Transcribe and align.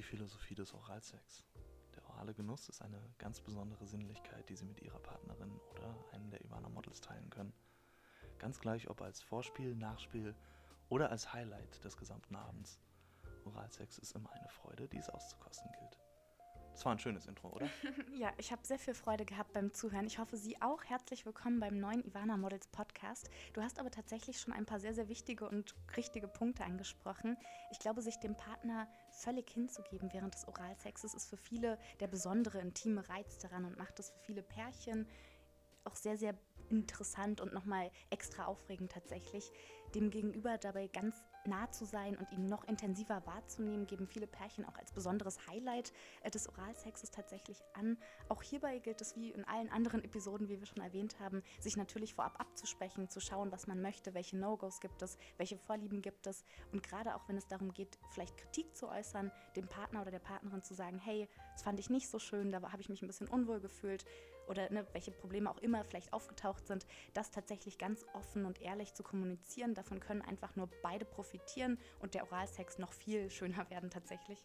die 0.00 0.04
Philosophie 0.04 0.54
des 0.54 0.72
Oralsex. 0.72 1.44
Der 1.94 2.02
orale 2.08 2.32
Genuss 2.32 2.70
ist 2.70 2.80
eine 2.80 2.98
ganz 3.18 3.38
besondere 3.38 3.86
Sinnlichkeit, 3.86 4.48
die 4.48 4.56
Sie 4.56 4.64
mit 4.64 4.80
Ihrer 4.80 4.98
Partnerin 4.98 5.60
oder 5.72 5.94
einem 6.12 6.30
der 6.30 6.42
Ivana 6.42 6.70
Models 6.70 7.02
teilen 7.02 7.28
können. 7.28 7.52
Ganz 8.38 8.58
gleich, 8.60 8.88
ob 8.88 9.02
als 9.02 9.20
Vorspiel, 9.20 9.74
Nachspiel 9.74 10.34
oder 10.88 11.10
als 11.10 11.34
Highlight 11.34 11.84
des 11.84 11.98
gesamten 11.98 12.34
Abends. 12.34 12.80
Oralsex 13.44 13.98
ist 13.98 14.16
immer 14.16 14.32
eine 14.32 14.48
Freude, 14.48 14.88
die 14.88 14.96
es 14.96 15.10
auszukosten 15.10 15.70
gilt. 15.78 15.99
Das 16.80 16.86
war 16.86 16.92
ein 16.92 16.98
schönes 16.98 17.26
Intro, 17.26 17.48
oder? 17.48 17.68
ja, 18.18 18.32
ich 18.38 18.52
habe 18.52 18.64
sehr 18.64 18.78
viel 18.78 18.94
Freude 18.94 19.26
gehabt 19.26 19.52
beim 19.52 19.70
Zuhören. 19.74 20.06
Ich 20.06 20.18
hoffe, 20.18 20.38
Sie 20.38 20.62
auch. 20.62 20.82
Herzlich 20.82 21.26
willkommen 21.26 21.60
beim 21.60 21.78
neuen 21.78 22.02
Ivana 22.06 22.38
Models 22.38 22.68
Podcast. 22.68 23.28
Du 23.52 23.60
hast 23.60 23.78
aber 23.78 23.90
tatsächlich 23.90 24.40
schon 24.40 24.54
ein 24.54 24.64
paar 24.64 24.80
sehr, 24.80 24.94
sehr 24.94 25.10
wichtige 25.10 25.46
und 25.46 25.74
richtige 25.98 26.26
Punkte 26.26 26.64
angesprochen. 26.64 27.36
Ich 27.70 27.80
glaube, 27.80 28.00
sich 28.00 28.16
dem 28.16 28.34
Partner 28.34 28.88
völlig 29.10 29.50
hinzugeben 29.50 30.08
während 30.14 30.32
des 30.32 30.48
Oralsexes 30.48 31.12
ist 31.12 31.28
für 31.28 31.36
viele 31.36 31.76
der 32.00 32.06
besondere 32.06 32.60
intime 32.60 33.06
Reiz 33.10 33.36
daran 33.36 33.66
und 33.66 33.76
macht 33.76 34.00
es 34.00 34.08
für 34.08 34.20
viele 34.20 34.42
Pärchen 34.42 35.06
auch 35.84 35.96
sehr, 35.96 36.16
sehr 36.16 36.34
interessant 36.70 37.40
und 37.40 37.52
nochmal 37.52 37.90
extra 38.10 38.46
aufregend 38.46 38.92
tatsächlich. 38.92 39.50
Dem 39.94 40.10
Gegenüber 40.10 40.56
dabei 40.56 40.86
ganz 40.86 41.16
nah 41.46 41.70
zu 41.72 41.84
sein 41.84 42.16
und 42.16 42.30
ihn 42.32 42.46
noch 42.46 42.64
intensiver 42.64 43.26
wahrzunehmen, 43.26 43.86
geben 43.86 44.06
viele 44.06 44.26
Pärchen 44.26 44.64
auch 44.64 44.76
als 44.76 44.92
besonderes 44.92 45.46
Highlight 45.48 45.92
äh, 46.22 46.30
des 46.30 46.48
Oralsexes 46.48 47.10
tatsächlich 47.10 47.62
an. 47.74 47.96
Auch 48.28 48.42
hierbei 48.42 48.78
gilt 48.78 49.00
es 49.00 49.16
wie 49.16 49.30
in 49.30 49.44
allen 49.44 49.70
anderen 49.70 50.04
Episoden, 50.04 50.48
wie 50.48 50.60
wir 50.60 50.66
schon 50.66 50.82
erwähnt 50.82 51.18
haben, 51.18 51.42
sich 51.58 51.76
natürlich 51.76 52.14
vorab 52.14 52.38
abzusprechen, 52.38 53.08
zu 53.08 53.20
schauen, 53.20 53.50
was 53.50 53.66
man 53.66 53.80
möchte, 53.80 54.14
welche 54.14 54.36
No-Gos 54.36 54.80
gibt 54.80 55.02
es, 55.02 55.16
welche 55.38 55.56
Vorlieben 55.56 56.02
gibt 56.02 56.26
es 56.26 56.44
und 56.72 56.82
gerade 56.82 57.16
auch 57.16 57.28
wenn 57.28 57.36
es 57.36 57.48
darum 57.48 57.72
geht, 57.72 57.98
vielleicht 58.10 58.36
Kritik 58.36 58.76
zu 58.76 58.88
äußern, 58.88 59.32
dem 59.56 59.66
Partner 59.66 60.02
oder 60.02 60.10
der 60.10 60.18
Partnerin 60.18 60.62
zu 60.62 60.74
sagen, 60.74 60.98
hey, 60.98 61.28
das 61.52 61.62
fand 61.62 61.80
ich 61.80 61.90
nicht 61.90 62.08
so 62.08 62.18
schön, 62.18 62.52
da 62.52 62.60
habe 62.70 62.82
ich 62.82 62.88
mich 62.88 63.02
ein 63.02 63.06
bisschen 63.06 63.28
unwohl 63.28 63.60
gefühlt 63.60 64.04
oder 64.50 64.70
ne, 64.70 64.86
welche 64.92 65.12
Probleme 65.12 65.48
auch 65.48 65.58
immer 65.58 65.84
vielleicht 65.84 66.12
aufgetaucht 66.12 66.66
sind, 66.66 66.86
das 67.14 67.30
tatsächlich 67.30 67.78
ganz 67.78 68.04
offen 68.12 68.44
und 68.44 68.60
ehrlich 68.60 68.92
zu 68.92 69.02
kommunizieren. 69.02 69.74
Davon 69.74 70.00
können 70.00 70.22
einfach 70.22 70.56
nur 70.56 70.68
beide 70.82 71.04
profitieren 71.04 71.78
und 72.00 72.14
der 72.14 72.24
Oralsex 72.24 72.78
noch 72.78 72.92
viel 72.92 73.30
schöner 73.30 73.70
werden 73.70 73.90
tatsächlich. 73.90 74.44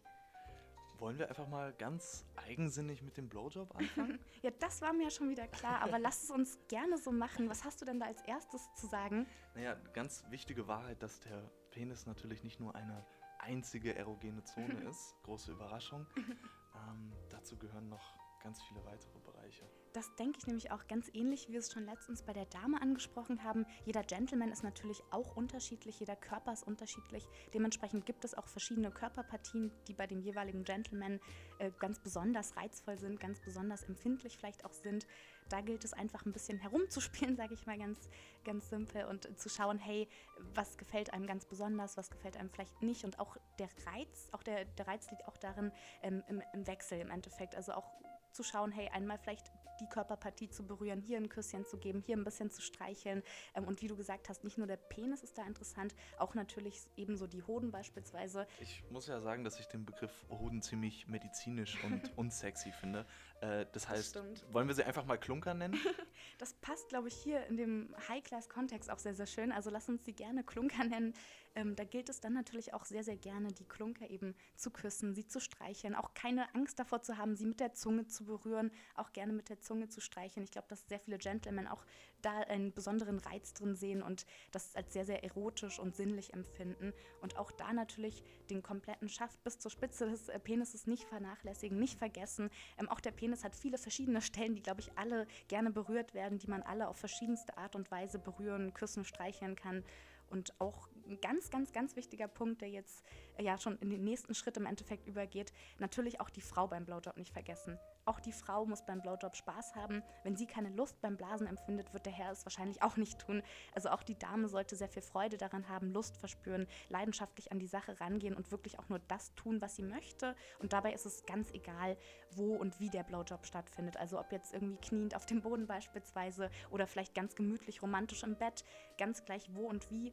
Wollen 0.98 1.18
wir 1.18 1.28
einfach 1.28 1.46
mal 1.48 1.74
ganz 1.74 2.24
eigensinnig 2.36 3.02
mit 3.02 3.18
dem 3.18 3.28
Blowjob 3.28 3.76
anfangen? 3.76 4.18
ja, 4.42 4.50
das 4.58 4.80
war 4.80 4.94
mir 4.94 5.10
schon 5.10 5.28
wieder 5.28 5.46
klar, 5.46 5.82
aber 5.82 5.98
lass 5.98 6.22
es 6.22 6.30
uns 6.30 6.58
gerne 6.68 6.96
so 6.96 7.12
machen. 7.12 7.50
Was 7.50 7.64
hast 7.64 7.82
du 7.82 7.84
denn 7.84 8.00
da 8.00 8.06
als 8.06 8.22
erstes 8.22 8.72
zu 8.76 8.86
sagen? 8.86 9.26
Naja, 9.54 9.74
ganz 9.92 10.24
wichtige 10.30 10.66
Wahrheit, 10.68 11.02
dass 11.02 11.20
der 11.20 11.50
Penis 11.70 12.06
natürlich 12.06 12.44
nicht 12.44 12.60
nur 12.60 12.74
eine 12.74 13.04
einzige 13.38 13.94
erogene 13.94 14.42
Zone 14.44 14.72
ist. 14.88 15.14
Große 15.24 15.52
Überraschung. 15.52 16.06
ähm, 16.16 17.12
dazu 17.28 17.58
gehören 17.58 17.90
noch 17.90 18.14
ganz 18.42 18.62
viele 18.62 18.84
weitere 18.84 19.18
Bereiche. 19.20 19.64
Das 19.96 20.14
denke 20.16 20.38
ich 20.38 20.46
nämlich 20.46 20.70
auch 20.72 20.86
ganz 20.88 21.08
ähnlich, 21.14 21.48
wie 21.48 21.54
wir 21.54 21.60
es 21.60 21.72
schon 21.72 21.86
letztens 21.86 22.22
bei 22.22 22.34
der 22.34 22.44
Dame 22.44 22.82
angesprochen 22.82 23.42
haben. 23.42 23.64
Jeder 23.86 24.02
Gentleman 24.02 24.52
ist 24.52 24.62
natürlich 24.62 25.02
auch 25.10 25.36
unterschiedlich, 25.36 25.98
jeder 26.00 26.16
Körper 26.16 26.52
ist 26.52 26.66
unterschiedlich. 26.66 27.26
Dementsprechend 27.54 28.04
gibt 28.04 28.22
es 28.26 28.34
auch 28.34 28.46
verschiedene 28.46 28.90
Körperpartien, 28.90 29.72
die 29.88 29.94
bei 29.94 30.06
dem 30.06 30.20
jeweiligen 30.20 30.64
Gentleman 30.64 31.18
äh, 31.58 31.70
ganz 31.78 31.98
besonders 31.98 32.58
reizvoll 32.58 32.98
sind, 32.98 33.20
ganz 33.20 33.40
besonders 33.40 33.84
empfindlich 33.84 34.36
vielleicht 34.36 34.66
auch 34.66 34.74
sind. 34.74 35.06
Da 35.48 35.62
gilt 35.62 35.82
es 35.82 35.94
einfach 35.94 36.26
ein 36.26 36.32
bisschen 36.32 36.58
herumzuspielen, 36.58 37.36
sage 37.38 37.54
ich 37.54 37.64
mal 37.64 37.78
ganz, 37.78 38.10
ganz 38.44 38.68
simpel 38.68 39.06
und 39.06 39.40
zu 39.40 39.48
schauen, 39.48 39.78
hey, 39.78 40.08
was 40.54 40.76
gefällt 40.76 41.14
einem 41.14 41.26
ganz 41.26 41.46
besonders, 41.46 41.96
was 41.96 42.10
gefällt 42.10 42.36
einem 42.36 42.50
vielleicht 42.50 42.82
nicht. 42.82 43.04
Und 43.04 43.18
auch 43.18 43.38
der 43.58 43.70
Reiz, 43.86 44.28
auch 44.32 44.42
der, 44.42 44.66
der 44.66 44.86
Reiz 44.86 45.10
liegt 45.10 45.26
auch 45.26 45.38
darin 45.38 45.72
ähm, 46.02 46.22
im, 46.28 46.42
im 46.52 46.66
Wechsel 46.66 47.00
im 47.00 47.10
Endeffekt. 47.10 47.54
Also 47.54 47.72
auch 47.72 47.90
zu 48.36 48.42
schauen, 48.42 48.70
hey, 48.70 48.88
einmal 48.92 49.18
vielleicht 49.18 49.50
die 49.80 49.86
Körperpartie 49.86 50.48
zu 50.48 50.66
berühren, 50.66 51.00
hier 51.00 51.18
ein 51.18 51.28
Küsschen 51.28 51.64
zu 51.64 51.78
geben, 51.78 52.00
hier 52.00 52.16
ein 52.16 52.24
bisschen 52.24 52.50
zu 52.50 52.62
streicheln. 52.62 53.22
Ähm, 53.54 53.64
und 53.64 53.82
wie 53.82 53.88
du 53.88 53.96
gesagt 53.96 54.28
hast, 54.28 54.44
nicht 54.44 54.58
nur 54.58 54.66
der 54.66 54.76
Penis 54.76 55.22
ist 55.22 55.38
da 55.38 55.46
interessant, 55.46 55.94
auch 56.18 56.34
natürlich 56.34 56.88
ebenso 56.96 57.26
die 57.26 57.42
Hoden 57.42 57.70
beispielsweise. 57.70 58.46
Ich 58.60 58.82
muss 58.90 59.06
ja 59.06 59.20
sagen, 59.20 59.44
dass 59.44 59.60
ich 59.60 59.66
den 59.66 59.84
Begriff 59.84 60.12
Hoden 60.30 60.62
ziemlich 60.62 61.06
medizinisch 61.08 61.82
und 61.84 62.12
unsexy 62.16 62.72
finde. 62.72 63.06
Äh, 63.40 63.66
das 63.72 63.88
heißt, 63.88 64.16
das 64.16 64.52
wollen 64.52 64.68
wir 64.68 64.74
sie 64.74 64.84
einfach 64.84 65.04
mal 65.04 65.18
Klunker 65.18 65.54
nennen? 65.54 65.74
das 66.38 66.54
passt, 66.54 66.88
glaube 66.88 67.08
ich, 67.08 67.14
hier 67.14 67.44
in 67.46 67.56
dem 67.56 67.94
High-Class-Kontext 68.08 68.90
auch 68.90 68.98
sehr, 68.98 69.14
sehr 69.14 69.26
schön. 69.26 69.52
Also 69.52 69.70
lass 69.70 69.88
uns 69.88 70.04
sie 70.04 70.12
gerne 70.12 70.44
Klunker 70.44 70.84
nennen. 70.84 71.14
Ähm, 71.56 71.74
da 71.74 71.84
gilt 71.84 72.10
es 72.10 72.20
dann 72.20 72.34
natürlich 72.34 72.74
auch 72.74 72.84
sehr, 72.84 73.02
sehr 73.02 73.16
gerne, 73.16 73.48
die 73.48 73.64
Klunker 73.64 74.08
eben 74.10 74.34
zu 74.56 74.70
küssen, 74.70 75.14
sie 75.14 75.26
zu 75.26 75.40
streicheln, 75.40 75.94
auch 75.94 76.12
keine 76.12 76.54
Angst 76.54 76.78
davor 76.78 77.02
zu 77.02 77.16
haben, 77.16 77.34
sie 77.34 77.46
mit 77.46 77.60
der 77.60 77.72
Zunge 77.72 78.06
zu 78.06 78.26
berühren, 78.26 78.70
auch 78.94 79.12
gerne 79.12 79.32
mit 79.32 79.48
der 79.48 79.60
Zunge 79.60 79.88
zu 79.88 80.02
streicheln. 80.02 80.44
Ich 80.44 80.50
glaube, 80.50 80.68
dass 80.68 80.86
sehr 80.86 81.00
viele 81.00 81.16
Gentlemen 81.16 81.66
auch 81.66 81.84
da 82.20 82.40
einen 82.40 82.72
besonderen 82.72 83.18
Reiz 83.18 83.54
drin 83.54 83.74
sehen 83.74 84.02
und 84.02 84.26
das 84.52 84.76
als 84.76 84.92
sehr, 84.92 85.06
sehr 85.06 85.24
erotisch 85.24 85.78
und 85.78 85.96
sinnlich 85.96 86.34
empfinden. 86.34 86.92
Und 87.22 87.38
auch 87.38 87.50
da 87.52 87.72
natürlich 87.72 88.22
den 88.50 88.62
kompletten 88.62 89.08
Schaft 89.08 89.42
bis 89.42 89.58
zur 89.58 89.70
Spitze 89.70 90.10
des 90.10 90.28
äh, 90.28 90.38
Penises 90.38 90.86
nicht 90.86 91.04
vernachlässigen, 91.04 91.78
nicht 91.78 91.98
vergessen. 91.98 92.50
Ähm, 92.78 92.90
auch 92.90 93.00
der 93.00 93.12
Penis 93.12 93.44
hat 93.44 93.56
viele 93.56 93.78
verschiedene 93.78 94.20
Stellen, 94.20 94.54
die, 94.54 94.62
glaube 94.62 94.82
ich, 94.82 94.92
alle 94.98 95.26
gerne 95.48 95.70
berührt 95.70 96.12
werden, 96.12 96.38
die 96.38 96.48
man 96.48 96.62
alle 96.62 96.88
auf 96.88 96.98
verschiedenste 96.98 97.56
Art 97.56 97.74
und 97.74 97.90
Weise 97.90 98.18
berühren, 98.18 98.74
küssen, 98.74 99.04
streicheln 99.04 99.56
kann. 99.56 99.82
Und 100.28 100.60
auch 100.60 100.88
ein 101.08 101.20
ganz, 101.20 101.50
ganz, 101.50 101.72
ganz 101.72 101.96
wichtiger 101.96 102.28
Punkt, 102.28 102.60
der 102.60 102.68
jetzt 102.68 103.04
äh, 103.38 103.44
ja 103.44 103.58
schon 103.58 103.78
in 103.78 103.90
den 103.90 104.04
nächsten 104.04 104.34
Schritt 104.34 104.56
im 104.56 104.66
Endeffekt 104.66 105.06
übergeht, 105.06 105.52
natürlich 105.78 106.20
auch 106.20 106.30
die 106.30 106.40
Frau 106.40 106.66
beim 106.66 106.84
Blowjob 106.84 107.16
nicht 107.16 107.32
vergessen. 107.32 107.78
Auch 108.04 108.20
die 108.20 108.32
Frau 108.32 108.64
muss 108.66 108.86
beim 108.86 109.02
Blowjob 109.02 109.34
Spaß 109.34 109.74
haben. 109.74 110.02
Wenn 110.22 110.36
sie 110.36 110.46
keine 110.46 110.70
Lust 110.70 111.00
beim 111.00 111.16
Blasen 111.16 111.46
empfindet, 111.48 111.92
wird 111.92 112.06
der 112.06 112.12
Herr 112.12 112.30
es 112.30 112.44
wahrscheinlich 112.44 112.80
auch 112.82 112.96
nicht 112.96 113.18
tun. 113.18 113.42
Also 113.74 113.90
auch 113.90 114.04
die 114.04 114.18
Dame 114.18 114.48
sollte 114.48 114.76
sehr 114.76 114.88
viel 114.88 115.02
Freude 115.02 115.36
daran 115.38 115.68
haben, 115.68 115.90
Lust 115.90 116.16
verspüren, 116.16 116.68
leidenschaftlich 116.88 117.50
an 117.50 117.58
die 117.58 117.66
Sache 117.66 118.00
rangehen 118.00 118.36
und 118.36 118.52
wirklich 118.52 118.78
auch 118.78 118.88
nur 118.88 119.00
das 119.00 119.34
tun, 119.34 119.60
was 119.60 119.74
sie 119.74 119.82
möchte. 119.82 120.36
Und 120.60 120.72
dabei 120.72 120.92
ist 120.92 121.04
es 121.04 121.26
ganz 121.26 121.50
egal, 121.52 121.96
wo 122.30 122.54
und 122.54 122.78
wie 122.78 122.90
der 122.90 123.02
Blowjob 123.02 123.44
stattfindet. 123.44 123.96
Also 123.96 124.20
ob 124.20 124.30
jetzt 124.30 124.54
irgendwie 124.54 124.76
kniend 124.76 125.16
auf 125.16 125.26
dem 125.26 125.42
Boden 125.42 125.66
beispielsweise 125.66 126.50
oder 126.70 126.86
vielleicht 126.86 127.14
ganz 127.14 127.34
gemütlich 127.34 127.82
romantisch 127.82 128.22
im 128.22 128.36
Bett, 128.36 128.64
ganz 128.98 129.24
gleich 129.24 129.48
wo 129.52 129.66
und 129.66 129.90
wie 129.90 130.12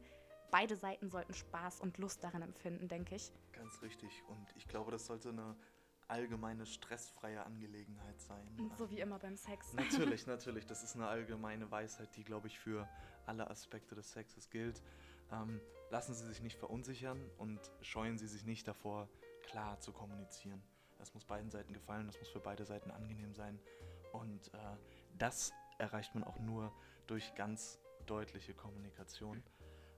beide 0.50 0.76
Seiten 0.76 1.10
sollten 1.10 1.34
Spaß 1.34 1.80
und 1.80 1.98
Lust 1.98 2.22
daran 2.22 2.42
empfinden, 2.42 2.88
denke 2.88 3.16
ich. 3.16 3.32
Ganz 3.52 3.82
richtig. 3.82 4.22
Und 4.28 4.46
ich 4.56 4.68
glaube, 4.68 4.90
das 4.90 5.06
sollte 5.06 5.30
eine 5.30 5.56
allgemeine 6.08 6.66
stressfreie 6.66 7.44
Angelegenheit 7.44 8.20
sein. 8.20 8.46
So 8.76 8.90
wie 8.90 9.00
immer 9.00 9.18
beim 9.18 9.36
Sex. 9.36 9.72
Natürlich, 9.74 10.26
natürlich. 10.26 10.66
Das 10.66 10.82
ist 10.82 10.94
eine 10.96 11.06
allgemeine 11.06 11.70
Weisheit, 11.70 12.14
die, 12.16 12.24
glaube 12.24 12.48
ich, 12.48 12.58
für 12.58 12.88
alle 13.26 13.48
Aspekte 13.50 13.94
des 13.94 14.12
Sexes 14.12 14.50
gilt. 14.50 14.82
Ähm, 15.32 15.60
lassen 15.90 16.14
Sie 16.14 16.26
sich 16.26 16.42
nicht 16.42 16.58
verunsichern 16.58 17.18
und 17.38 17.58
scheuen 17.80 18.18
Sie 18.18 18.26
sich 18.26 18.44
nicht 18.44 18.68
davor, 18.68 19.08
klar 19.42 19.80
zu 19.80 19.92
kommunizieren. 19.92 20.62
Das 20.98 21.14
muss 21.14 21.24
beiden 21.24 21.50
Seiten 21.50 21.72
gefallen, 21.72 22.06
das 22.06 22.18
muss 22.18 22.28
für 22.28 22.40
beide 22.40 22.64
Seiten 22.64 22.90
angenehm 22.90 23.34
sein. 23.34 23.58
Und 24.12 24.52
äh, 24.54 24.58
das 25.18 25.52
erreicht 25.78 26.14
man 26.14 26.24
auch 26.24 26.38
nur 26.38 26.72
durch 27.06 27.34
ganz 27.34 27.80
deutliche 28.06 28.54
Kommunikation. 28.54 29.42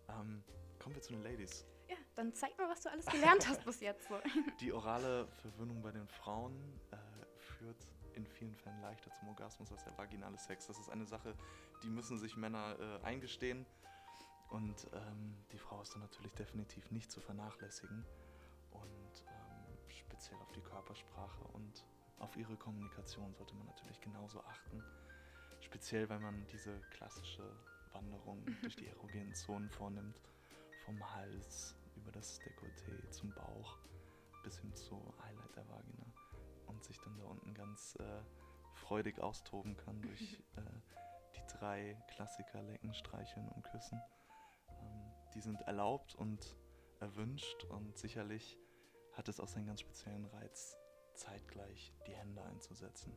Ähm, 0.08 0.42
kommen 0.78 0.94
wir 0.94 1.02
zu 1.02 1.12
den 1.12 1.22
Ladies. 1.22 1.66
Ja, 1.88 1.96
dann 2.14 2.32
zeig 2.34 2.56
mal, 2.58 2.68
was 2.68 2.80
du 2.82 2.90
alles 2.90 3.06
gelernt 3.06 3.48
hast 3.48 3.64
bis 3.64 3.80
jetzt. 3.80 4.08
So. 4.08 4.14
Die 4.60 4.72
orale 4.72 5.26
Verwöhnung 5.42 5.82
bei 5.82 5.92
den 5.92 6.08
Frauen 6.08 6.80
äh, 6.90 6.96
führt 7.38 7.86
in 8.14 8.26
vielen 8.26 8.56
Fällen 8.56 8.80
leichter 8.80 9.12
zum 9.12 9.28
Orgasmus 9.28 9.70
als 9.70 9.84
der 9.84 9.96
vaginale 9.96 10.38
Sex. 10.38 10.66
Das 10.66 10.78
ist 10.78 10.88
eine 10.88 11.06
Sache, 11.06 11.34
die 11.82 11.88
müssen 11.88 12.18
sich 12.18 12.36
Männer 12.36 12.76
äh, 12.78 13.04
eingestehen. 13.04 13.66
Und 14.48 14.86
ähm, 14.92 15.36
die 15.52 15.58
Frau 15.58 15.82
ist 15.82 15.92
dann 15.94 16.02
natürlich 16.02 16.32
definitiv 16.34 16.90
nicht 16.90 17.10
zu 17.10 17.20
vernachlässigen. 17.20 18.04
Und 18.70 19.24
ähm, 19.28 19.78
speziell 19.88 20.38
auf 20.40 20.52
die 20.52 20.60
Körpersprache 20.60 21.44
und 21.52 21.84
auf 22.18 22.36
ihre 22.36 22.56
Kommunikation 22.56 23.34
sollte 23.34 23.54
man 23.54 23.66
natürlich 23.66 24.00
genauso 24.00 24.40
achten. 24.40 24.82
Speziell, 25.60 26.08
wenn 26.08 26.22
man 26.22 26.46
diese 26.46 26.80
klassische 26.90 27.42
Wanderung 27.96 28.44
durch 28.60 28.76
die 28.76 28.88
erogenen 28.88 29.34
Zonen 29.34 29.70
vornimmt 29.70 30.20
vom 30.84 31.14
Hals 31.14 31.74
über 31.96 32.12
das 32.12 32.40
Dekolleté 32.42 33.10
zum 33.10 33.32
Bauch 33.32 33.78
bis 34.42 34.58
hin 34.58 34.74
zu 34.74 35.00
Highlight 35.24 35.56
der 35.56 35.66
Vagina 35.68 36.06
und 36.66 36.84
sich 36.84 37.00
dann 37.00 37.16
da 37.18 37.24
unten 37.24 37.54
ganz 37.54 37.96
äh, 37.98 38.20
freudig 38.74 39.20
austoben 39.20 39.76
kann 39.78 40.02
durch 40.02 40.34
äh, 40.56 40.60
die 41.34 41.58
drei 41.58 41.96
Klassiker 42.08 42.62
Lecken, 42.62 42.92
Streicheln 42.92 43.48
und 43.48 43.64
Küssen. 43.64 44.00
Ähm, 44.68 45.12
die 45.34 45.40
sind 45.40 45.62
erlaubt 45.62 46.14
und 46.14 46.58
erwünscht 47.00 47.64
und 47.64 47.96
sicherlich 47.96 48.58
hat 49.14 49.28
es 49.28 49.40
auch 49.40 49.48
seinen 49.48 49.66
ganz 49.66 49.80
speziellen 49.80 50.26
Reiz, 50.26 50.76
zeitgleich 51.14 51.94
die 52.06 52.14
Hände 52.14 52.42
einzusetzen. 52.42 53.14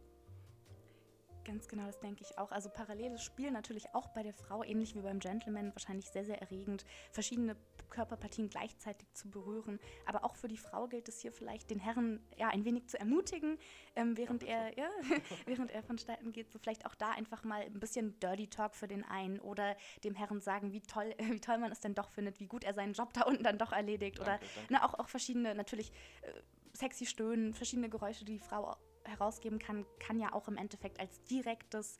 Ganz 1.50 1.68
genau, 1.68 1.88
das 1.88 2.00
denke 2.00 2.22
ich 2.22 2.38
auch. 2.38 2.52
Also 2.52 2.70
paralleles 2.70 3.24
Spiel 3.24 3.50
natürlich 3.50 3.96
auch 3.96 4.10
bei 4.10 4.22
der 4.22 4.36
Frau, 4.36 4.64
ähnlich 4.64 4.94
wie 4.94 5.02
beim 5.02 5.18
Gentleman, 5.18 5.74
wahrscheinlich 5.74 6.08
sehr, 6.12 6.24
sehr 6.24 6.40
erregend. 6.40 6.86
Verschiedene 7.12 7.56
Körperpartien 7.90 8.50
gleichzeitig 8.50 9.12
zu 9.16 9.32
berühren. 9.32 9.80
Aber 10.06 10.26
auch 10.26 10.36
für 10.36 10.48
die 10.48 10.58
Frau 10.58 10.88
gilt 10.88 11.10
es 11.10 11.22
hier 11.22 11.32
vielleicht, 11.32 11.72
den 11.72 11.80
Herren 11.80 12.24
ja 12.38 12.50
ein 12.50 12.66
wenig 12.66 12.86
zu 12.86 13.00
ermutigen, 13.00 13.58
ähm, 13.96 14.16
während, 14.16 14.44
er, 14.44 14.78
ja, 14.78 14.90
während 15.48 15.72
er 15.72 15.82
vonstatten 15.82 16.32
geht. 16.32 16.52
So 16.52 16.60
vielleicht 16.60 16.86
auch 16.86 16.94
da 16.94 17.10
einfach 17.14 17.44
mal 17.44 17.64
ein 17.64 17.80
bisschen 17.80 18.20
Dirty 18.20 18.46
Talk 18.46 18.76
für 18.76 18.88
den 18.88 19.04
einen 19.04 19.40
oder 19.40 19.76
dem 20.04 20.14
Herren 20.14 20.42
sagen, 20.42 20.72
wie 20.72 20.82
toll, 20.82 21.16
wie 21.18 21.40
toll 21.40 21.58
man 21.58 21.72
es 21.72 21.80
denn 21.80 21.96
doch 21.96 22.12
findet, 22.12 22.40
wie 22.40 22.46
gut 22.46 22.64
er 22.64 22.76
seinen 22.76 22.94
Job 22.94 23.12
da 23.14 23.24
unten 23.24 23.44
dann 23.44 23.58
doch 23.58 23.72
erledigt. 23.72 24.20
Danke, 24.20 24.34
oder 24.34 24.40
danke. 24.56 24.74
Ne, 24.74 24.86
auch, 24.86 24.94
auch 25.00 25.08
verschiedene, 25.08 25.56
natürlich 25.56 25.92
äh, 26.22 26.32
sexy 26.74 27.08
Stöhnen, 27.08 27.56
verschiedene 27.56 27.90
Geräusche, 27.90 28.24
die 28.24 28.34
die 28.34 28.40
Frau 28.40 28.76
herausgeben 29.10 29.60
kann, 29.60 29.86
kann 30.00 30.20
ja 30.20 30.34
auch 30.34 30.48
im 30.48 30.58
Endeffekt 30.58 31.00
als 31.00 31.24
direktes 31.26 31.98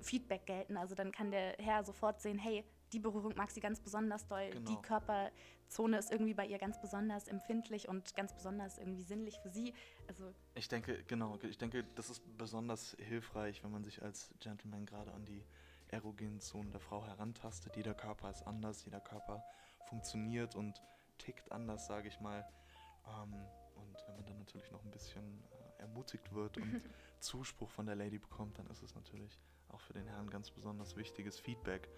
Feedback 0.00 0.46
gelten. 0.46 0.76
Also 0.76 0.94
dann 0.94 1.12
kann 1.12 1.30
der 1.30 1.54
Herr 1.58 1.84
sofort 1.84 2.20
sehen, 2.20 2.38
hey, 2.38 2.64
die 2.92 2.98
Berührung 2.98 3.34
mag 3.36 3.50
sie 3.50 3.60
ganz 3.60 3.80
besonders 3.80 4.26
doll, 4.26 4.48
genau. 4.50 4.70
die 4.70 4.76
Körperzone 4.76 5.98
ist 5.98 6.10
irgendwie 6.10 6.34
bei 6.34 6.46
ihr 6.46 6.58
ganz 6.58 6.80
besonders 6.80 7.28
empfindlich 7.28 7.88
und 7.88 8.14
ganz 8.16 8.32
besonders 8.32 8.78
irgendwie 8.78 9.02
sinnlich 9.02 9.38
für 9.40 9.50
sie. 9.50 9.74
Also 10.08 10.32
ich 10.54 10.68
denke, 10.68 11.04
genau, 11.04 11.38
ich 11.42 11.58
denke, 11.58 11.84
das 11.94 12.08
ist 12.10 12.22
besonders 12.38 12.96
hilfreich, 12.98 13.62
wenn 13.62 13.70
man 13.70 13.84
sich 13.84 14.02
als 14.02 14.30
Gentleman 14.40 14.86
gerade 14.86 15.12
an 15.12 15.24
die 15.26 15.44
erogenen 15.88 16.40
Zonen 16.40 16.70
der 16.70 16.80
Frau 16.80 17.04
herantastet. 17.04 17.76
Jeder 17.76 17.94
Körper 17.94 18.30
ist 18.30 18.46
anders, 18.46 18.84
jeder 18.84 19.00
Körper 19.00 19.44
funktioniert 19.88 20.54
und 20.54 20.82
tickt 21.18 21.50
anders, 21.52 21.86
sage 21.86 22.08
ich 22.08 22.20
mal. 22.20 22.46
Ähm, 23.06 23.34
und 23.74 23.96
wenn 24.06 24.16
man 24.16 24.26
dann 24.26 24.38
natürlich 24.38 24.70
noch 24.70 24.84
ein 24.84 24.90
bisschen 24.90 25.42
ermutigt 25.78 26.32
wird 26.32 26.56
und 26.58 26.82
Zuspruch 27.20 27.70
von 27.70 27.86
der 27.86 27.96
Lady 27.96 28.18
bekommt, 28.18 28.58
dann 28.58 28.66
ist 28.68 28.82
es 28.82 28.94
natürlich 28.94 29.38
auch 29.68 29.80
für 29.80 29.92
den 29.92 30.06
Herrn 30.06 30.30
ganz 30.30 30.50
besonders 30.50 30.96
wichtiges 30.96 31.38
Feedback, 31.38 31.88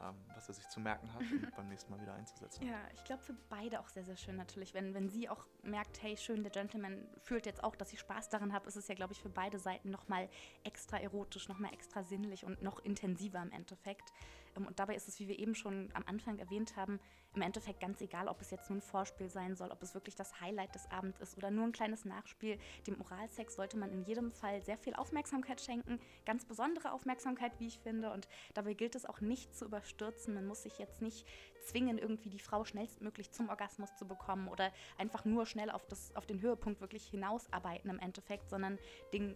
ähm, 0.00 0.14
was 0.34 0.48
er 0.48 0.54
sich 0.54 0.68
zu 0.68 0.80
merken 0.80 1.12
hat 1.12 1.22
und 1.22 1.56
beim 1.56 1.68
nächsten 1.68 1.90
Mal 1.90 2.00
wieder 2.00 2.14
einzusetzen. 2.14 2.66
Ja, 2.66 2.80
ich 2.92 3.04
glaube 3.04 3.22
für 3.22 3.34
beide 3.48 3.80
auch 3.80 3.88
sehr, 3.88 4.04
sehr 4.04 4.16
schön 4.16 4.36
natürlich. 4.36 4.74
Wenn, 4.74 4.94
wenn 4.94 5.08
sie 5.08 5.28
auch 5.28 5.46
merkt, 5.62 6.02
hey, 6.02 6.16
schön, 6.16 6.42
der 6.42 6.52
Gentleman 6.52 7.06
fühlt 7.22 7.46
jetzt 7.46 7.62
auch, 7.62 7.76
dass 7.76 7.92
ich 7.92 8.00
Spaß 8.00 8.28
daran 8.28 8.52
habe, 8.52 8.66
ist 8.66 8.76
es 8.76 8.88
ja, 8.88 8.94
glaube 8.94 9.12
ich, 9.12 9.20
für 9.20 9.30
beide 9.30 9.58
Seiten 9.58 9.90
nochmal 9.90 10.28
extra 10.64 10.98
erotisch, 10.98 11.48
nochmal 11.48 11.72
extra 11.72 12.02
sinnlich 12.02 12.44
und 12.44 12.62
noch 12.62 12.80
intensiver 12.80 13.40
im 13.42 13.52
Endeffekt. 13.52 14.12
Ähm, 14.56 14.66
und 14.66 14.78
dabei 14.78 14.94
ist 14.94 15.08
es, 15.08 15.18
wie 15.20 15.28
wir 15.28 15.38
eben 15.38 15.54
schon 15.54 15.90
am 15.94 16.04
Anfang 16.06 16.38
erwähnt 16.38 16.76
haben, 16.76 17.00
im 17.34 17.42
Endeffekt 17.42 17.80
ganz 17.80 18.00
egal, 18.00 18.28
ob 18.28 18.40
es 18.40 18.50
jetzt 18.50 18.70
nur 18.70 18.78
ein 18.78 18.82
Vorspiel 18.82 19.28
sein 19.28 19.56
soll, 19.56 19.70
ob 19.70 19.82
es 19.82 19.94
wirklich 19.94 20.14
das 20.14 20.40
Highlight 20.40 20.74
des 20.74 20.90
Abends 20.90 21.18
ist 21.20 21.36
oder 21.36 21.50
nur 21.50 21.64
ein 21.64 21.72
kleines 21.72 22.04
Nachspiel. 22.04 22.58
Dem 22.86 23.00
Oralsex 23.00 23.56
sollte 23.56 23.76
man 23.76 23.90
in 23.90 24.02
jedem 24.04 24.30
Fall 24.30 24.62
sehr 24.62 24.78
viel 24.78 24.94
Aufmerksamkeit 24.94 25.60
schenken, 25.60 25.98
ganz 26.24 26.44
besondere 26.44 26.92
Aufmerksamkeit, 26.92 27.52
wie 27.58 27.66
ich 27.66 27.78
finde. 27.80 28.12
Und 28.12 28.28
dabei 28.54 28.74
gilt 28.74 28.94
es 28.94 29.04
auch 29.04 29.20
nicht 29.20 29.54
zu 29.56 29.64
überstürzen. 29.64 30.34
Man 30.34 30.46
muss 30.46 30.62
sich 30.62 30.78
jetzt 30.78 31.02
nicht 31.02 31.26
zwingen, 31.64 31.98
irgendwie 31.98 32.30
die 32.30 32.38
Frau 32.38 32.64
schnellstmöglich 32.64 33.30
zum 33.32 33.48
Orgasmus 33.48 33.94
zu 33.96 34.06
bekommen 34.06 34.48
oder 34.48 34.72
einfach 34.98 35.24
nur 35.24 35.46
schnell 35.46 35.70
auf, 35.70 35.86
das, 35.86 36.14
auf 36.14 36.26
den 36.26 36.40
Höhepunkt 36.40 36.80
wirklich 36.80 37.06
hinausarbeiten 37.06 37.90
im 37.90 37.98
Endeffekt, 37.98 38.48
sondern 38.48 38.78
den 39.12 39.34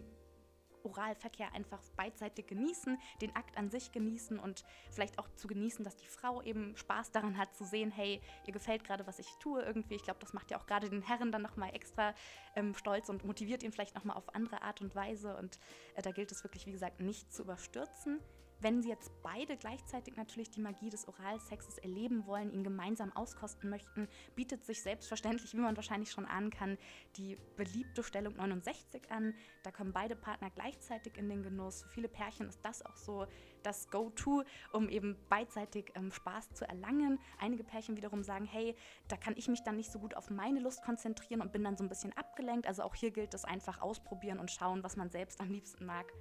Oralverkehr 0.83 1.53
einfach 1.53 1.81
beidseitig 1.95 2.47
genießen, 2.47 2.97
den 3.21 3.35
Akt 3.35 3.57
an 3.57 3.69
sich 3.69 3.91
genießen 3.91 4.39
und 4.39 4.63
vielleicht 4.91 5.19
auch 5.19 5.27
zu 5.35 5.47
genießen, 5.47 5.83
dass 5.83 5.97
die 5.97 6.07
Frau 6.07 6.41
eben 6.41 6.75
Spaß 6.77 7.11
daran 7.11 7.37
hat 7.37 7.55
zu 7.55 7.65
sehen, 7.65 7.91
hey, 7.91 8.21
ihr 8.45 8.53
gefällt 8.53 8.83
gerade, 8.83 9.07
was 9.07 9.19
ich 9.19 9.27
tue 9.39 9.61
irgendwie. 9.61 9.95
Ich 9.95 10.03
glaube, 10.03 10.19
das 10.19 10.33
macht 10.33 10.51
ja 10.51 10.59
auch 10.59 10.65
gerade 10.65 10.89
den 10.89 11.01
Herren 11.01 11.31
dann 11.31 11.41
nochmal 11.41 11.75
extra 11.75 12.13
ähm, 12.55 12.73
stolz 12.75 13.09
und 13.09 13.23
motiviert 13.25 13.63
ihn 13.63 13.71
vielleicht 13.71 13.95
nochmal 13.95 14.17
auf 14.17 14.33
andere 14.33 14.61
Art 14.61 14.81
und 14.81 14.95
Weise. 14.95 15.35
Und 15.37 15.59
äh, 15.95 16.01
da 16.01 16.11
gilt 16.11 16.31
es 16.31 16.43
wirklich, 16.43 16.65
wie 16.65 16.71
gesagt, 16.71 16.99
nicht 16.99 17.31
zu 17.31 17.43
überstürzen. 17.43 18.19
Wenn 18.61 18.81
sie 18.81 18.89
jetzt 18.89 19.11
beide 19.23 19.55
gleichzeitig 19.55 20.17
natürlich 20.17 20.51
die 20.51 20.59
Magie 20.59 20.89
des 20.89 21.07
Oralsexes 21.07 21.77
erleben 21.77 22.25
wollen, 22.25 22.51
ihn 22.51 22.63
gemeinsam 22.63 23.11
auskosten 23.15 23.69
möchten, 23.69 24.07
bietet 24.35 24.65
sich 24.65 24.81
selbstverständlich, 24.81 25.53
wie 25.53 25.59
man 25.59 25.77
wahrscheinlich 25.77 26.11
schon 26.11 26.25
ahnen 26.25 26.49
kann, 26.49 26.77
die 27.15 27.37
beliebte 27.55 28.03
Stellung 28.03 28.35
69 28.35 29.11
an. 29.11 29.33
Da 29.63 29.71
kommen 29.71 29.93
beide 29.93 30.15
Partner 30.15 30.49
gleichzeitig 30.49 31.17
in 31.17 31.29
den 31.29 31.41
Genuss. 31.41 31.83
Für 31.83 31.89
viele 31.89 32.09
Pärchen 32.09 32.49
ist 32.49 32.59
das 32.63 32.85
auch 32.85 32.97
so 32.97 33.27
das 33.63 33.89
Go-To, 33.89 34.43
um 34.73 34.89
eben 34.89 35.17
beidseitig 35.29 35.91
ähm, 35.95 36.11
Spaß 36.11 36.53
zu 36.53 36.67
erlangen. 36.67 37.19
Einige 37.39 37.63
Pärchen 37.63 37.95
wiederum 37.95 38.23
sagen, 38.23 38.45
hey, 38.45 38.75
da 39.07 39.15
kann 39.17 39.35
ich 39.37 39.47
mich 39.47 39.63
dann 39.63 39.77
nicht 39.77 39.91
so 39.91 39.99
gut 39.99 40.15
auf 40.15 40.29
meine 40.29 40.59
Lust 40.59 40.83
konzentrieren 40.83 41.41
und 41.41 41.51
bin 41.51 41.63
dann 41.63 41.77
so 41.77 41.83
ein 41.83 41.89
bisschen 41.89 42.15
abgelenkt. 42.17 42.67
Also 42.67 42.83
auch 42.83 42.95
hier 42.95 43.11
gilt 43.11 43.33
es 43.33 43.45
einfach 43.45 43.81
ausprobieren 43.81 44.39
und 44.39 44.51
schauen, 44.51 44.83
was 44.83 44.97
man 44.97 45.09
selbst 45.09 45.39
am 45.39 45.49
liebsten 45.49 45.85
mag. 45.85 46.11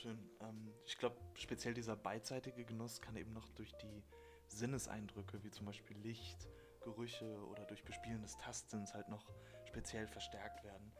Schön. 0.00 0.30
Ähm, 0.40 0.72
ich 0.86 0.96
glaube, 0.96 1.16
speziell 1.34 1.74
dieser 1.74 1.94
beidseitige 1.94 2.64
Genuss 2.64 3.02
kann 3.02 3.16
eben 3.16 3.34
noch 3.34 3.50
durch 3.50 3.74
die 3.76 4.02
Sinneseindrücke, 4.48 5.44
wie 5.44 5.50
zum 5.50 5.66
Beispiel 5.66 5.94
Licht, 5.98 6.48
Gerüche 6.80 7.46
oder 7.48 7.66
durch 7.66 7.84
Bespielen 7.84 8.22
des 8.22 8.38
Tastsinns 8.38 8.94
halt 8.94 9.10
noch 9.10 9.30
speziell 9.66 10.06
verstärkt 10.06 10.64
werden. 10.64 10.90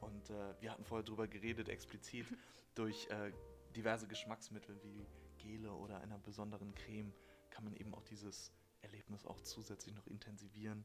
Und 0.00 0.28
äh, 0.28 0.60
wir 0.60 0.72
hatten 0.72 0.84
vorher 0.84 1.04
darüber 1.04 1.26
geredet, 1.26 1.70
explizit 1.70 2.26
durch 2.74 3.08
äh, 3.08 3.32
diverse 3.76 4.06
Geschmacksmittel 4.06 4.78
wie 4.82 5.06
Gele 5.38 5.72
oder 5.72 5.98
einer 6.02 6.18
besonderen 6.18 6.74
Creme 6.74 7.14
kann 7.48 7.64
man 7.64 7.74
eben 7.74 7.94
auch 7.94 8.04
dieses 8.04 8.52
Erlebnis 8.82 9.24
auch 9.24 9.40
zusätzlich 9.40 9.94
noch 9.94 10.06
intensivieren 10.06 10.84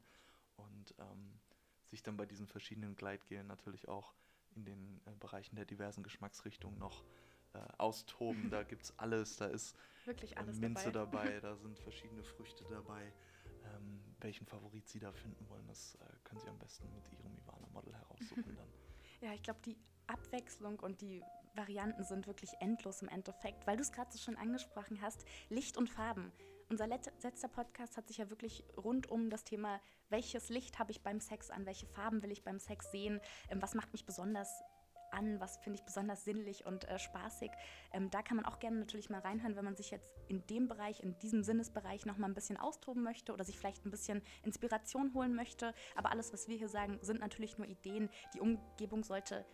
und 0.56 0.95
ähm, 0.98 1.42
sich 1.88 2.04
dann 2.04 2.16
bei 2.16 2.25
diesen 2.25 2.48
verschiedenen 2.48 2.95
Gleitgelen 2.95 3.48
natürlich 3.48 3.89
auch 3.89 4.13
in 4.56 4.63
den 4.63 5.01
äh, 5.06 5.12
Bereichen 5.19 5.57
der 5.57 5.66
diversen 5.66 6.04
Geschmacksrichtungen 6.04 6.80
noch 6.80 7.04
äh, 7.04 7.35
austoben. 7.78 8.50
Da 8.50 8.63
gibt 8.63 8.84
es 8.84 9.00
alles. 9.00 9.38
Da 9.38 9.48
ist 9.48 9.75
Wirklich 10.06 10.38
alles 10.38 10.57
äh, 10.57 10.62
Minze 10.62 10.92
dabei. 10.92 11.25
dabei. 11.25 11.40
da 11.42 11.56
sind 11.56 11.80
verschiedene 11.80 12.24
Früchte 12.24 12.63
dabei. 12.69 13.13
Ähm, 13.63 14.00
welchen 14.19 14.46
Favorit 14.46 14.88
Sie 14.88 15.00
da 15.00 15.12
finden 15.12 15.48
wollen, 15.50 15.66
das 15.68 15.96
äh, 15.96 16.06
können 16.24 16.40
Sie 16.40 16.48
am 16.48 16.60
besten 16.60 16.88
mit 16.94 17.12
Ihrem 17.12 17.36
Ivana-Model 17.38 17.94
heraussuchen 17.94 18.44
dann. 18.56 18.68
Ja, 19.22 19.34
ich 19.34 19.42
glaube, 19.42 19.60
die 19.66 19.78
Abwechslung 20.07 20.80
und 20.80 21.02
die 21.02 21.24
Varianten 21.56 22.04
sind 22.04 22.28
wirklich 22.28 22.52
endlos 22.60 23.02
im 23.02 23.07
Endeffekt, 23.07 23.66
weil 23.66 23.78
du 23.78 23.81
es 23.81 23.92
gerade 23.92 24.12
so 24.12 24.19
schon 24.19 24.36
angesprochen 24.36 25.02
hast, 25.02 25.25
Licht 25.50 25.78
und 25.78 25.90
Farben. 25.90 26.31
Unser 26.69 26.88
letzter 26.88 27.48
Podcast 27.48 27.96
hat 27.96 28.07
sich 28.07 28.18
ja 28.18 28.30
wirklich 28.30 28.63
rund 28.75 29.10
um 29.10 29.30
das 29.30 29.44
Thema, 29.44 29.80
welches 30.10 30.50
Licht 30.50 30.80
habe 30.80 30.92
ich 30.92 31.02
beim 31.02 31.19
Sex 31.19 31.52
an, 31.52 31.66
welche 31.66 31.86
Farben 31.86 32.24
will 32.24 32.31
ich 32.31 32.44
beim 32.44 32.60
Sex 32.60 32.92
sehen, 32.92 33.22
ähm, 33.50 33.62
was 33.62 33.75
macht 33.75 33.92
mich 33.94 34.06
besonders 34.06 34.63
an, 35.12 35.40
was 35.40 35.57
finde 35.57 35.80
ich 35.80 35.86
besonders 35.86 36.24
sinnlich 36.24 36.66
und 36.66 36.88
äh, 36.90 37.00
spaßig. 37.00 37.52
Ähm, 37.92 38.10
da 38.10 38.22
kann 38.22 38.38
man 38.38 38.46
auch 38.46 38.60
gerne 38.60 38.78
natürlich 38.78 39.10
mal 39.10 39.22
reinhören, 39.22 39.56
wenn 39.56 39.66
man 39.66 39.75
sich 39.75 39.92
jetzt 39.92 40.10
in 40.28 40.46
dem 40.48 40.68
Bereich, 40.68 41.02
in 41.02 41.18
diesem 41.19 41.44
Sinnesbereich 41.44 42.06
noch 42.06 42.18
mal 42.18 42.28
ein 42.28 42.34
bisschen 42.34 42.57
austoben 42.57 43.04
möchte 43.04 43.34
oder 43.34 43.44
sich 43.44 43.57
vielleicht 43.57 43.86
ein 43.86 43.92
bisschen 43.92 44.22
Inspiration 44.44 45.13
holen 45.13 45.36
möchte. 45.36 45.74
Aber 45.96 46.12
alles, 46.12 46.34
was 46.34 46.48
wir 46.48 46.57
hier 46.57 46.69
sagen, 46.69 47.00
sind 47.02 47.19
natürlich 47.19 47.57
nur 47.57 47.68
Ideen. 47.68 48.10
Die 48.34 48.40
Umgebung 48.40 49.04
sollte 49.04 49.46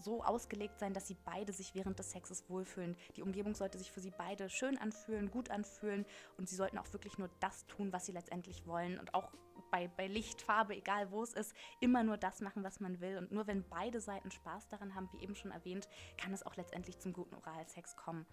so 0.00 0.22
ausgelegt 0.22 0.78
sein, 0.78 0.94
dass 0.94 1.08
sie 1.08 1.16
beide 1.24 1.52
sich 1.52 1.74
während 1.74 1.98
des 1.98 2.10
Sexes 2.10 2.48
wohlfühlen. 2.48 2.96
Die 3.16 3.22
Umgebung 3.22 3.54
sollte 3.54 3.78
sich 3.78 3.90
für 3.90 4.00
sie 4.00 4.12
beide 4.16 4.48
schön 4.48 4.78
anfühlen, 4.78 5.30
gut 5.30 5.50
anfühlen 5.50 6.06
und 6.36 6.48
sie 6.48 6.56
sollten 6.56 6.78
auch 6.78 6.92
wirklich 6.92 7.18
nur 7.18 7.30
das 7.40 7.66
tun, 7.66 7.92
was 7.92 8.06
sie 8.06 8.12
letztendlich 8.12 8.66
wollen 8.66 8.98
und 8.98 9.14
auch 9.14 9.32
bei, 9.70 9.88
bei 9.88 10.06
Licht, 10.06 10.42
Farbe, 10.42 10.76
egal 10.76 11.10
wo 11.10 11.22
es 11.22 11.34
ist, 11.34 11.54
immer 11.80 12.02
nur 12.02 12.16
das 12.16 12.40
machen, 12.40 12.64
was 12.64 12.80
man 12.80 13.00
will. 13.00 13.18
Und 13.18 13.32
nur 13.32 13.46
wenn 13.46 13.68
beide 13.68 14.00
Seiten 14.00 14.30
Spaß 14.30 14.68
daran 14.68 14.94
haben, 14.94 15.08
wie 15.12 15.22
eben 15.22 15.34
schon 15.34 15.50
erwähnt, 15.50 15.88
kann 16.16 16.32
es 16.32 16.42
auch 16.42 16.56
letztendlich 16.56 16.98
zum 16.98 17.12
guten 17.12 17.34
Oralsex 17.34 17.96
kommen. 17.96 18.26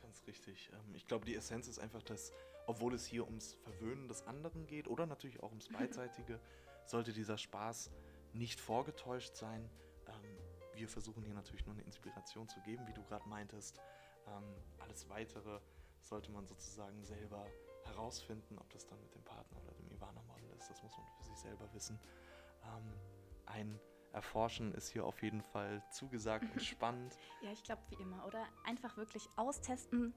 Ganz 0.00 0.26
richtig. 0.26 0.70
Ähm, 0.72 0.94
ich 0.94 1.06
glaube, 1.06 1.24
die 1.24 1.34
Essenz 1.34 1.68
ist 1.68 1.78
einfach, 1.78 2.02
dass, 2.02 2.32
obwohl 2.66 2.94
es 2.94 3.04
hier 3.04 3.24
ums 3.24 3.54
Verwöhnen 3.54 4.08
des 4.08 4.26
anderen 4.26 4.66
geht 4.66 4.88
oder 4.88 5.06
natürlich 5.06 5.42
auch 5.42 5.50
ums 5.50 5.68
Beidseitige, 5.68 6.40
sollte 6.86 7.12
dieser 7.12 7.38
Spaß 7.38 7.90
nicht 8.32 8.60
vorgetäuscht 8.60 9.36
sein. 9.36 9.68
Ähm, 10.06 10.38
wir 10.74 10.88
versuchen 10.88 11.22
hier 11.24 11.34
natürlich 11.34 11.64
nur 11.66 11.74
eine 11.74 11.84
Inspiration 11.84 12.48
zu 12.48 12.60
geben, 12.60 12.86
wie 12.86 12.92
du 12.92 13.02
gerade 13.04 13.28
meintest. 13.28 13.80
Ähm, 14.26 14.44
alles 14.78 15.08
Weitere 15.08 15.60
sollte 16.00 16.30
man 16.30 16.46
sozusagen 16.46 17.02
selber 17.04 17.46
herausfinden, 17.84 18.58
ob 18.58 18.70
das 18.70 18.86
dann 18.86 19.00
mit 19.00 19.14
dem 19.14 19.22
Partner 19.22 19.60
oder 19.62 19.72
dem 19.74 19.90
Ivana-Model 19.90 20.23
ist. 20.54 20.70
Das 20.70 20.82
muss 20.82 20.96
man 20.96 21.06
für 21.16 21.24
sich 21.24 21.38
selber 21.38 21.72
wissen. 21.72 21.98
Ähm, 22.64 22.92
ein 23.46 23.80
Erforschen 24.12 24.72
ist 24.74 24.88
hier 24.88 25.04
auf 25.04 25.22
jeden 25.22 25.42
Fall 25.42 25.82
zugesagt 25.90 26.46
und 26.52 26.62
spannend. 26.62 27.16
Ja, 27.42 27.50
ich 27.50 27.62
glaube 27.62 27.82
wie 27.90 28.02
immer, 28.02 28.24
oder? 28.26 28.44
Einfach 28.64 28.96
wirklich 28.96 29.28
austesten, 29.36 30.14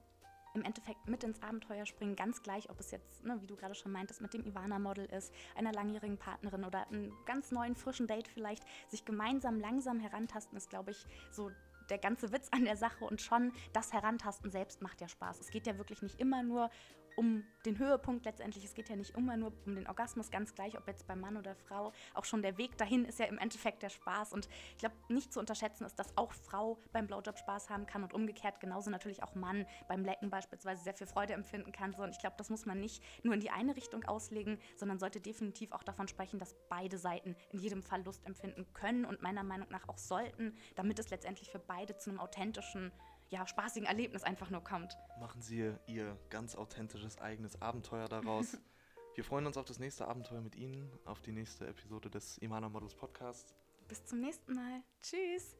im 0.54 0.64
Endeffekt 0.64 1.08
mit 1.08 1.24
ins 1.24 1.42
Abenteuer 1.42 1.84
springen, 1.86 2.16
ganz 2.16 2.42
gleich, 2.42 2.70
ob 2.70 2.80
es 2.80 2.90
jetzt, 2.90 3.24
ne, 3.24 3.40
wie 3.42 3.46
du 3.46 3.56
gerade 3.56 3.74
schon 3.74 3.92
meintest, 3.92 4.20
mit 4.20 4.34
dem 4.34 4.44
Ivana-Model 4.44 5.06
ist, 5.06 5.32
einer 5.56 5.72
langjährigen 5.72 6.18
Partnerin 6.18 6.64
oder 6.64 6.86
einem 6.86 7.12
ganz 7.26 7.50
neuen, 7.50 7.76
frischen 7.76 8.06
Date 8.06 8.28
vielleicht, 8.28 8.64
sich 8.88 9.04
gemeinsam 9.04 9.60
langsam 9.60 10.00
herantasten, 10.00 10.56
ist, 10.56 10.70
glaube 10.70 10.92
ich, 10.92 11.06
so 11.30 11.50
der 11.90 11.98
ganze 11.98 12.32
Witz 12.32 12.48
an 12.50 12.64
der 12.64 12.76
Sache 12.76 13.04
und 13.04 13.22
schon 13.22 13.52
das 13.72 13.92
Herantasten 13.92 14.50
selbst 14.50 14.82
macht 14.82 15.00
ja 15.00 15.08
Spaß. 15.08 15.40
Es 15.40 15.50
geht 15.50 15.66
ja 15.66 15.78
wirklich 15.78 16.02
nicht 16.02 16.20
immer 16.20 16.42
nur 16.42 16.70
um 17.18 17.44
den 17.66 17.78
Höhepunkt 17.78 18.24
letztendlich. 18.24 18.64
Es 18.64 18.74
geht 18.74 18.88
ja 18.88 18.94
nicht 18.94 19.16
immer 19.16 19.36
nur 19.36 19.52
um 19.66 19.74
den 19.74 19.88
Orgasmus, 19.88 20.30
ganz 20.30 20.54
gleich, 20.54 20.78
ob 20.78 20.86
jetzt 20.86 21.08
beim 21.08 21.20
Mann 21.20 21.36
oder 21.36 21.56
Frau. 21.56 21.92
Auch 22.14 22.24
schon 22.24 22.42
der 22.42 22.56
Weg 22.58 22.78
dahin 22.78 23.04
ist 23.04 23.18
ja 23.18 23.26
im 23.26 23.38
Endeffekt 23.38 23.82
der 23.82 23.88
Spaß. 23.88 24.32
Und 24.32 24.48
ich 24.70 24.78
glaube, 24.78 24.94
nicht 25.08 25.32
zu 25.32 25.40
unterschätzen 25.40 25.84
ist, 25.84 25.98
dass 25.98 26.16
auch 26.16 26.32
Frau 26.32 26.78
beim 26.92 27.08
Blowjob 27.08 27.36
Spaß 27.36 27.70
haben 27.70 27.86
kann 27.86 28.04
und 28.04 28.14
umgekehrt 28.14 28.60
genauso 28.60 28.88
natürlich 28.88 29.24
auch 29.24 29.34
Mann 29.34 29.66
beim 29.88 30.04
Lecken 30.04 30.30
beispielsweise 30.30 30.84
sehr 30.84 30.94
viel 30.94 31.08
Freude 31.08 31.32
empfinden 31.32 31.72
kann. 31.72 31.92
Und 31.94 32.10
ich 32.10 32.20
glaube, 32.20 32.36
das 32.38 32.50
muss 32.50 32.66
man 32.66 32.78
nicht 32.78 33.02
nur 33.24 33.34
in 33.34 33.40
die 33.40 33.50
eine 33.50 33.74
Richtung 33.74 34.04
auslegen, 34.04 34.60
sondern 34.76 35.00
sollte 35.00 35.20
definitiv 35.20 35.72
auch 35.72 35.82
davon 35.82 36.06
sprechen, 36.06 36.38
dass 36.38 36.54
beide 36.68 36.98
Seiten 36.98 37.34
in 37.50 37.58
jedem 37.58 37.82
Fall 37.82 38.04
Lust 38.04 38.24
empfinden 38.26 38.64
können 38.74 39.04
und 39.04 39.22
meiner 39.22 39.42
Meinung 39.42 39.68
nach 39.70 39.88
auch 39.88 39.98
sollten, 39.98 40.56
damit 40.76 41.00
es 41.00 41.10
letztendlich 41.10 41.50
für 41.50 41.58
beide 41.58 41.96
zu 41.96 42.10
einem 42.10 42.20
authentischen 42.20 42.92
ja, 43.30 43.46
spaßigen 43.46 43.86
Erlebnis 43.86 44.22
einfach 44.22 44.50
nur 44.50 44.62
kommt. 44.62 44.96
Machen 45.20 45.42
Sie 45.42 45.72
ihr 45.86 46.18
ganz 46.30 46.54
authentisches 46.54 47.18
eigenes 47.18 47.60
Abenteuer 47.60 48.08
daraus. 48.08 48.56
Wir 49.14 49.24
freuen 49.24 49.46
uns 49.46 49.56
auf 49.56 49.64
das 49.64 49.78
nächste 49.78 50.06
Abenteuer 50.06 50.40
mit 50.40 50.54
Ihnen, 50.54 50.90
auf 51.04 51.20
die 51.20 51.32
nächste 51.32 51.66
Episode 51.66 52.08
des 52.08 52.38
Imana 52.38 52.68
Models 52.68 52.94
Podcast. 52.94 53.54
Bis 53.88 54.04
zum 54.04 54.20
nächsten 54.20 54.54
Mal. 54.54 54.82
Tschüss. 55.02 55.56